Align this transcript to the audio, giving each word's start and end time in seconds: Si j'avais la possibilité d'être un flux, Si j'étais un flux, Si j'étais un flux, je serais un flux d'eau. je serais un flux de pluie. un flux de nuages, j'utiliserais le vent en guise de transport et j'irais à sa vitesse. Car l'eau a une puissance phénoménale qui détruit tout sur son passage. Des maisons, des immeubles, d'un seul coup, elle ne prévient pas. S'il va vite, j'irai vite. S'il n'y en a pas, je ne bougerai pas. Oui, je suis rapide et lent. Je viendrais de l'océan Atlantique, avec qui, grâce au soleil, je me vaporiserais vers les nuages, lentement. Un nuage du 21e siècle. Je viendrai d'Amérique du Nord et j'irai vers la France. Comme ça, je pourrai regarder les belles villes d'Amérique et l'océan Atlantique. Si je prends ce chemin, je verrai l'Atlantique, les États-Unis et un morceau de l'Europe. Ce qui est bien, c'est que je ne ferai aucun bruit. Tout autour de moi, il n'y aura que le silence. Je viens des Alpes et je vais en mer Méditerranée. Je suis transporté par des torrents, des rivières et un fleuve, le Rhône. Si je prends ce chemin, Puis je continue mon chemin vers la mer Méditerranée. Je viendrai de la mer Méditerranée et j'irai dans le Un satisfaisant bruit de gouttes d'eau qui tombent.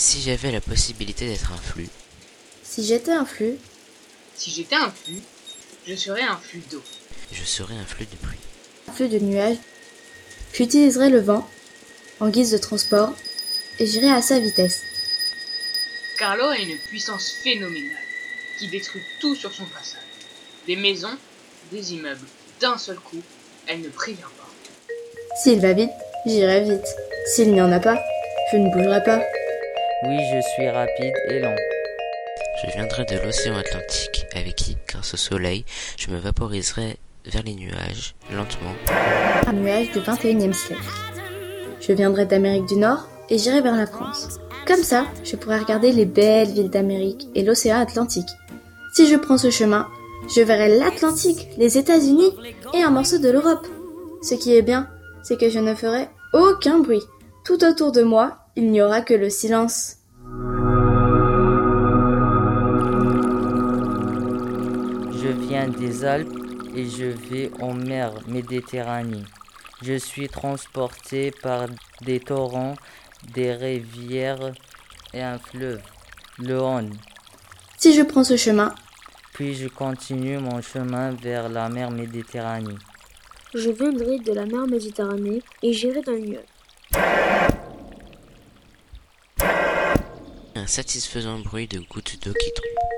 Si 0.00 0.20
j'avais 0.22 0.52
la 0.52 0.60
possibilité 0.60 1.26
d'être 1.26 1.50
un 1.52 1.56
flux, 1.56 1.88
Si 2.62 2.84
j'étais 2.86 3.10
un 3.10 3.24
flux, 3.24 3.56
Si 4.36 4.50
j'étais 4.52 4.76
un 4.76 4.92
flux, 4.92 5.20
je 5.88 5.94
serais 5.96 6.22
un 6.22 6.36
flux 6.36 6.62
d'eau. 6.70 6.82
je 7.32 7.42
serais 7.42 7.74
un 7.74 7.84
flux 7.84 8.06
de 8.06 8.14
pluie. 8.16 8.38
un 8.88 8.92
flux 8.92 9.08
de 9.08 9.18
nuages, 9.18 9.56
j'utiliserais 10.52 11.10
le 11.10 11.18
vent 11.20 11.44
en 12.20 12.28
guise 12.28 12.52
de 12.52 12.58
transport 12.58 13.12
et 13.80 13.86
j'irais 13.88 14.12
à 14.12 14.22
sa 14.22 14.38
vitesse. 14.38 14.82
Car 16.16 16.36
l'eau 16.36 16.46
a 16.46 16.58
une 16.58 16.78
puissance 16.88 17.32
phénoménale 17.42 18.04
qui 18.60 18.68
détruit 18.68 19.02
tout 19.20 19.34
sur 19.34 19.52
son 19.52 19.64
passage. 19.66 19.98
Des 20.68 20.76
maisons, 20.76 21.16
des 21.72 21.94
immeubles, 21.94 22.26
d'un 22.60 22.78
seul 22.78 22.98
coup, 23.00 23.22
elle 23.66 23.80
ne 23.80 23.88
prévient 23.88 24.20
pas. 24.38 24.48
S'il 25.42 25.60
va 25.60 25.72
vite, 25.72 25.90
j'irai 26.24 26.62
vite. 26.62 26.86
S'il 27.34 27.50
n'y 27.52 27.60
en 27.60 27.72
a 27.72 27.80
pas, 27.80 28.00
je 28.52 28.58
ne 28.58 28.70
bougerai 28.72 29.02
pas. 29.02 29.20
Oui, 30.04 30.16
je 30.32 30.40
suis 30.52 30.70
rapide 30.70 31.14
et 31.28 31.40
lent. 31.40 31.56
Je 32.62 32.70
viendrais 32.70 33.04
de 33.04 33.16
l'océan 33.18 33.56
Atlantique, 33.56 34.26
avec 34.32 34.54
qui, 34.54 34.76
grâce 34.86 35.14
au 35.14 35.16
soleil, 35.16 35.64
je 35.96 36.12
me 36.12 36.18
vaporiserais 36.18 36.98
vers 37.26 37.42
les 37.42 37.54
nuages, 37.54 38.14
lentement. 38.32 38.74
Un 39.48 39.52
nuage 39.54 39.90
du 39.90 39.98
21e 39.98 40.52
siècle. 40.52 40.82
Je 41.80 41.92
viendrai 41.92 42.26
d'Amérique 42.26 42.66
du 42.66 42.76
Nord 42.76 43.08
et 43.28 43.38
j'irai 43.38 43.60
vers 43.60 43.74
la 43.74 43.88
France. 43.88 44.38
Comme 44.68 44.84
ça, 44.84 45.04
je 45.24 45.34
pourrai 45.34 45.58
regarder 45.58 45.90
les 45.90 46.06
belles 46.06 46.52
villes 46.52 46.70
d'Amérique 46.70 47.26
et 47.34 47.42
l'océan 47.42 47.80
Atlantique. 47.80 48.30
Si 48.94 49.08
je 49.08 49.16
prends 49.16 49.38
ce 49.38 49.50
chemin, 49.50 49.88
je 50.32 50.42
verrai 50.42 50.78
l'Atlantique, 50.78 51.48
les 51.58 51.76
États-Unis 51.76 52.30
et 52.72 52.82
un 52.82 52.90
morceau 52.90 53.18
de 53.18 53.30
l'Europe. 53.30 53.66
Ce 54.22 54.36
qui 54.36 54.54
est 54.54 54.62
bien, 54.62 54.88
c'est 55.24 55.40
que 55.40 55.50
je 55.50 55.58
ne 55.58 55.74
ferai 55.74 56.08
aucun 56.34 56.78
bruit. 56.78 57.02
Tout 57.44 57.64
autour 57.64 57.90
de 57.90 58.02
moi, 58.02 58.38
il 58.58 58.72
n'y 58.72 58.82
aura 58.82 59.02
que 59.02 59.14
le 59.14 59.30
silence. 59.30 59.97
Je 65.12 65.28
viens 65.28 65.68
des 65.68 66.04
Alpes 66.04 66.36
et 66.74 66.84
je 66.84 67.04
vais 67.04 67.50
en 67.60 67.72
mer 67.72 68.12
Méditerranée. 68.26 69.24
Je 69.82 69.94
suis 69.94 70.28
transporté 70.28 71.30
par 71.30 71.66
des 72.02 72.20
torrents, 72.20 72.74
des 73.32 73.52
rivières 73.52 74.52
et 75.14 75.22
un 75.22 75.38
fleuve, 75.38 75.80
le 76.38 76.60
Rhône. 76.60 76.94
Si 77.78 77.94
je 77.94 78.02
prends 78.02 78.24
ce 78.24 78.36
chemin, 78.36 78.74
Puis 79.32 79.54
je 79.54 79.68
continue 79.68 80.38
mon 80.38 80.60
chemin 80.60 81.12
vers 81.12 81.48
la 81.48 81.68
mer 81.68 81.90
Méditerranée. 81.90 82.74
Je 83.54 83.70
viendrai 83.70 84.18
de 84.18 84.32
la 84.32 84.46
mer 84.46 84.66
Méditerranée 84.66 85.42
et 85.62 85.72
j'irai 85.72 86.02
dans 86.02 86.12
le 86.12 87.47
Un 90.58 90.66
satisfaisant 90.66 91.38
bruit 91.38 91.68
de 91.68 91.78
gouttes 91.78 92.18
d'eau 92.20 92.32
qui 92.32 92.52
tombent. 92.52 92.97